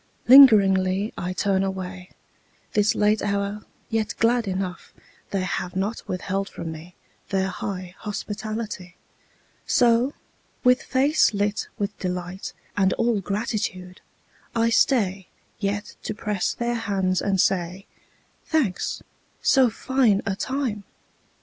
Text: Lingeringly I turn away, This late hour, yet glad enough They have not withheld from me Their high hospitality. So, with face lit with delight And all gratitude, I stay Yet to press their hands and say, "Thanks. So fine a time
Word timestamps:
Lingeringly 0.27 1.13
I 1.15 1.31
turn 1.31 1.61
away, 1.61 2.09
This 2.73 2.95
late 2.95 3.21
hour, 3.21 3.63
yet 3.91 4.15
glad 4.17 4.47
enough 4.47 4.95
They 5.29 5.43
have 5.43 5.75
not 5.75 6.07
withheld 6.07 6.49
from 6.49 6.71
me 6.71 6.95
Their 7.29 7.49
high 7.49 7.93
hospitality. 7.99 8.95
So, 9.67 10.15
with 10.63 10.81
face 10.81 11.35
lit 11.35 11.67
with 11.77 11.95
delight 11.99 12.51
And 12.75 12.93
all 12.93 13.21
gratitude, 13.21 14.01
I 14.55 14.71
stay 14.71 15.27
Yet 15.59 15.95
to 16.01 16.15
press 16.15 16.55
their 16.55 16.73
hands 16.73 17.21
and 17.21 17.39
say, 17.39 17.85
"Thanks. 18.47 19.03
So 19.43 19.69
fine 19.69 20.23
a 20.25 20.35
time 20.35 20.83